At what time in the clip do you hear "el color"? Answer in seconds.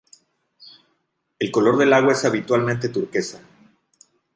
1.37-1.77